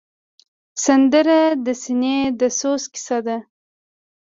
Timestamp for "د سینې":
1.65-2.17